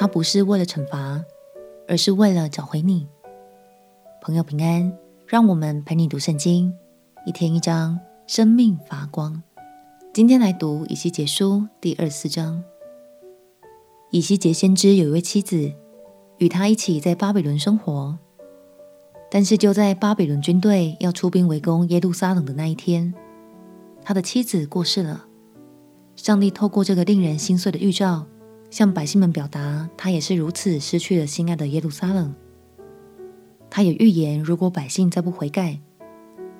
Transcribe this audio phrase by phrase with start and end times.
[0.00, 1.22] 他不是为了惩罚，
[1.86, 3.06] 而是为了找回你。
[4.22, 4.90] 朋友平安，
[5.26, 6.72] 让我们陪你读圣经，
[7.26, 9.42] 一天一章，生命发光。
[10.14, 12.64] 今天来读以西结书第二十四章。
[14.10, 15.70] 以西结先知有一位妻子，
[16.38, 18.18] 与他一起在巴比伦生活。
[19.30, 23.12] 但是就在巴比伦军队要出兵围攻耶路撒冷的那一天，
[24.02, 25.26] 他的妻子过世了。
[26.16, 28.26] 上帝透过这个令人心碎的预兆，
[28.70, 32.34] 向百姓们表达，他也是如此失去了心爱的耶路撒冷。
[33.68, 35.80] 他也预言，如果百姓再不悔改，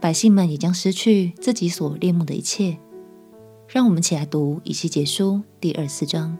[0.00, 2.78] 百姓们也将失去自己所恋慕的一切。
[3.68, 6.38] 让我们起来读以西结书第二十四章。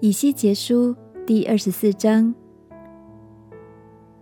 [0.00, 0.96] 以西结书。
[1.24, 2.34] 第二十四章，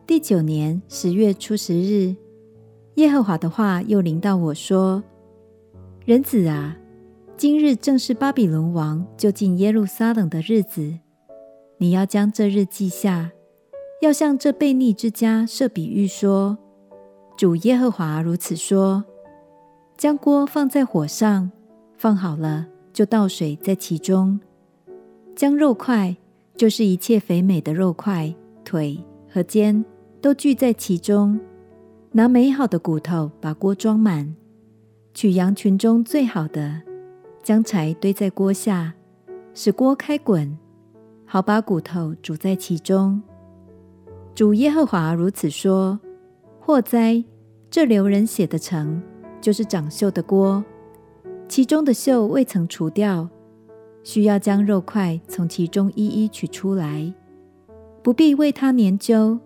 [0.06, 2.14] 第九年十月初十日，
[2.96, 5.02] 耶和华的话又临到我说
[6.04, 6.76] ：“人子啊，
[7.40, 10.98] 今日正是巴比伦王就近耶路撒冷的日子，
[11.78, 13.32] 你要将这日记下，
[14.02, 16.58] 要向这悖逆之家设比喻说：
[17.38, 19.02] 主耶和华如此说：
[19.96, 21.50] 将锅放在火上，
[21.96, 24.38] 放好了，就倒水在其中，
[25.34, 26.14] 将肉块。”
[26.58, 28.34] 就是一切肥美的肉块、
[28.66, 29.82] 腿和肩
[30.20, 31.40] 都聚在其中，
[32.12, 34.36] 拿美好的骨头把锅装满，
[35.14, 36.82] 取羊群中最好的，
[37.42, 38.94] 将柴堆在锅下，
[39.54, 40.58] 使锅开滚，
[41.24, 43.20] 好把骨头煮在其中。
[44.34, 45.98] 主耶和华如此说：
[46.60, 47.24] 祸哉！
[47.70, 49.00] 这流人血的城，
[49.40, 50.64] 就是长锈的锅，
[51.48, 53.28] 其中的锈未曾除掉。
[54.02, 57.12] 需要将肉块从其中一一取出来，
[58.02, 59.38] 不必为它研究。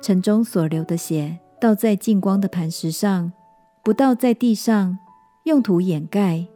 [0.00, 3.32] 城中所流的血倒在净光的磐石上，
[3.82, 4.96] 不倒在地上，
[5.44, 6.46] 用土掩盖。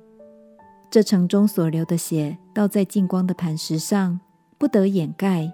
[0.91, 4.21] 这城中所流的血倒在净光的磐石上，
[4.57, 5.53] 不得掩盖，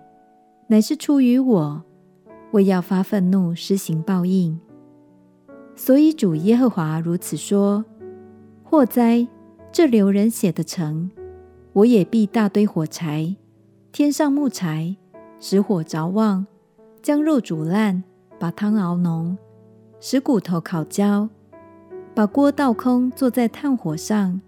[0.68, 1.82] 乃是出于我，
[2.52, 4.60] 为要发愤怒，施行报应。
[5.74, 7.84] 所以主耶和华如此说：
[8.62, 9.26] 祸哉！
[9.72, 11.10] 这流人血的城。
[11.72, 13.34] 我也必大堆火柴，
[13.90, 14.94] 添上木柴，
[15.40, 16.46] 使火着旺，
[17.00, 18.04] 将肉煮烂，
[18.38, 19.38] 把汤熬浓，
[19.98, 21.30] 使骨头烤焦，
[22.14, 24.42] 把锅倒空，坐在炭火上，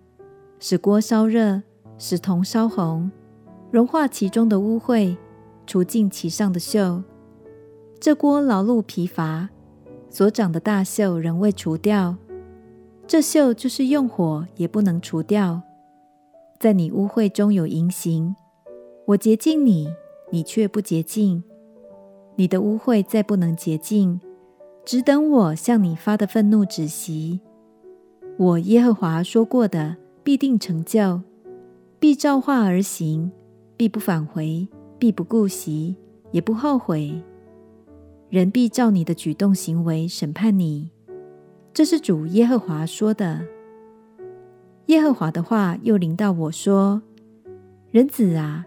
[0.66, 1.60] 使锅烧热，
[1.98, 3.10] 使铜烧红，
[3.70, 5.14] 融化其中的污秽，
[5.66, 7.02] 除尽其上的锈。
[8.00, 9.50] 这锅劳碌疲乏，
[10.08, 12.16] 所长的大锈仍未除掉，
[13.06, 15.60] 这锈就是用火也不能除掉。
[16.58, 18.34] 在你污秽中有淫行，
[19.08, 19.92] 我洁净你，
[20.30, 21.44] 你却不洁净。
[22.36, 24.18] 你的污秽再不能洁净，
[24.82, 27.42] 只等我向你发的愤怒止息。
[28.38, 31.20] 我耶和华说过的必定成就，
[32.00, 33.30] 必照化而行，
[33.76, 34.66] 必不返回，
[34.98, 35.94] 必不顾惜，
[36.32, 37.22] 也不后悔。
[38.30, 40.90] 人必照你的举动行为审判你。
[41.74, 43.44] 这是主耶和华说的。
[44.86, 47.02] 耶和华的话又临到我说
[47.92, 48.64] ：“人子啊，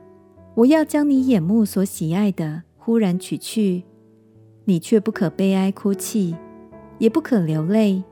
[0.54, 3.84] 我要将你眼目所喜爱的忽然取去，
[4.66, 6.36] 你却不可悲哀哭泣，
[7.00, 8.04] 也不可流泪，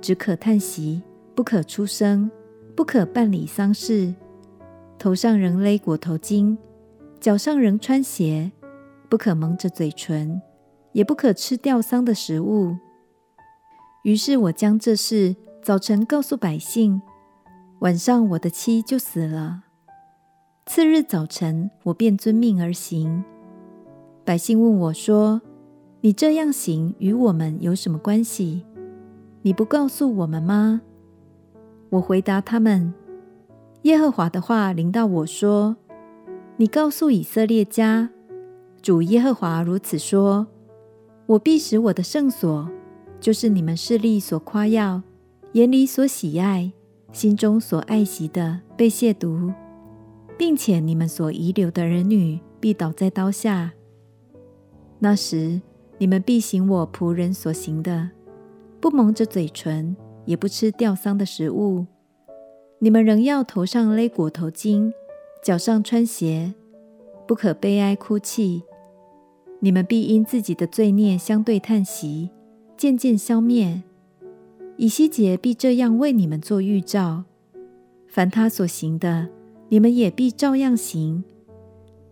[0.00, 1.02] 只可叹息，
[1.34, 2.30] 不可出声，
[2.74, 4.14] 不可办理丧事，
[4.98, 6.56] 头上仍勒裹头巾，
[7.20, 8.50] 脚上仍穿鞋，
[9.08, 10.40] 不可蒙着嘴唇，
[10.92, 12.76] 也不可吃吊丧的食物。”
[14.04, 17.00] 于是我将这事早晨告诉百姓。
[17.80, 19.64] 晚上，我的妻就死了。
[20.66, 23.24] 次日早晨，我便遵命而行。
[24.24, 25.42] 百姓问我说
[26.00, 28.64] ：“你这样行与我们有什么关系？
[29.42, 30.82] 你不告诉我们吗？”
[31.92, 32.94] 我回答他们
[33.84, 35.76] ：“耶和华的话临到我说：
[36.56, 38.08] 你告诉以色列家，
[38.80, 40.46] 主耶和华如此说：
[41.26, 42.66] 我必使我的圣所，
[43.20, 45.02] 就是你们势力所夸耀、
[45.52, 46.72] 眼里所喜爱。”
[47.12, 49.52] 心中所爱惜的被亵渎，
[50.38, 53.74] 并且你们所遗留的儿女必倒在刀下。
[54.98, 55.60] 那时，
[55.98, 58.08] 你们必行我仆人所行的，
[58.80, 61.86] 不蒙着嘴唇，也不吃吊丧的食物。
[62.78, 64.92] 你们仍要头上勒裹头巾，
[65.42, 66.54] 脚上穿鞋，
[67.26, 68.62] 不可悲哀哭泣。
[69.60, 72.30] 你们必因自己的罪孽相对叹息，
[72.76, 73.82] 渐渐消灭。
[74.76, 77.24] 以西结必这样为你们做预兆，
[78.08, 79.28] 凡他所行的，
[79.68, 81.22] 你们也必照样行。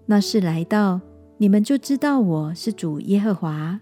[0.06, 1.00] 那时来到，
[1.38, 3.80] 你们就知道我是主耶和华。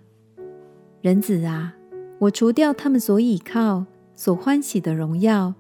[1.02, 1.76] 人子啊，
[2.20, 3.84] 我除掉他们所倚靠、
[4.18, 5.54] 所欢喜的荣耀，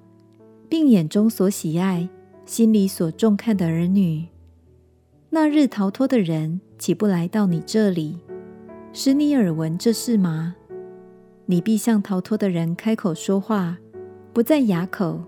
[0.68, 2.08] 并眼中所喜爱、
[2.44, 4.26] 心里所重看的儿女。
[5.30, 8.18] 那日逃脱的人岂不来到你这里，
[8.92, 10.56] 使你耳闻这事吗？
[11.46, 13.78] 你必向逃脱的人开口说话，
[14.32, 15.20] 不再哑口。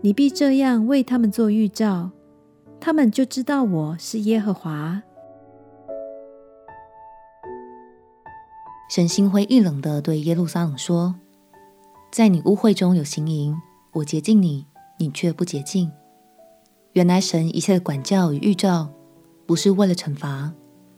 [0.00, 2.12] 你必这样为他们做预兆，
[2.78, 5.02] 他们就知道我是耶和华。
[8.88, 11.16] 神心灰意冷地对耶路撒冷说
[12.14, 13.52] ：“在你污秽中有行淫，
[13.92, 14.64] 我洁净你，
[15.00, 15.90] 你却不洁净。”
[16.94, 18.88] 原来神一切的管教与预兆，
[19.46, 20.52] 不是为了惩罚，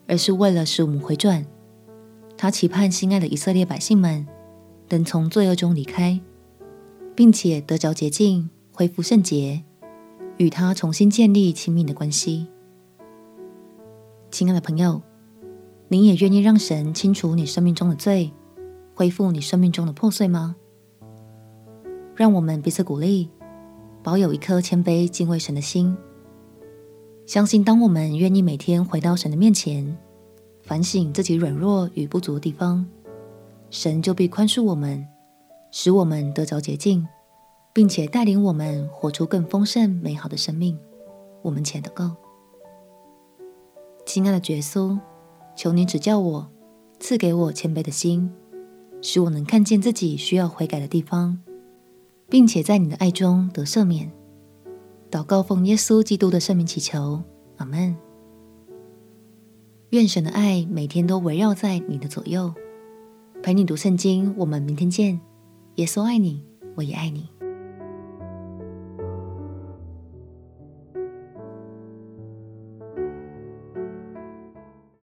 [0.06, 1.46] 而是为了使我们回转。
[2.36, 4.26] 他期盼心爱的以色列百姓们
[4.90, 6.20] 能从罪恶中离开，
[7.14, 9.64] 并且得着洁净，恢复圣洁，
[10.36, 12.46] 与他重新建立亲密的关系。
[14.30, 15.00] 亲爱的朋友，
[15.88, 18.30] 您也愿意让神清除你生命中的罪，
[18.94, 20.56] 恢复你生命中的破碎吗？
[22.16, 23.28] 让我们彼此鼓励，
[24.02, 25.94] 保有一颗谦卑敬畏神的心。
[27.26, 29.96] 相信，当我们愿意每天回到神的面前，
[30.62, 32.86] 反省自己软弱与不足的地方，
[33.68, 35.06] 神就必宽恕我们，
[35.70, 37.06] 使我们得着洁净，
[37.74, 40.78] 并且带领我们活出更丰盛美好的生命。
[41.42, 42.16] 我们且祷告，
[44.06, 44.98] 亲爱的耶稣，
[45.54, 46.48] 求你指教我，
[46.98, 48.32] 赐给我谦卑的心，
[49.02, 51.38] 使我能看见自己需要悔改的地方，
[52.28, 54.10] 并且在你的爱中得赦免。
[55.10, 57.22] 祷告奉耶稣基督的圣名祈求，
[57.58, 57.96] 阿门。
[59.90, 62.52] 愿神的爱每天都围绕在你的左右，
[63.42, 64.34] 陪你读圣经。
[64.36, 65.20] 我们明天见。
[65.76, 66.42] 耶稣爱你，
[66.74, 67.28] 我也爱你。